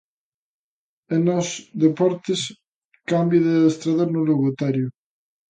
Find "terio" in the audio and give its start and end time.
4.59-4.89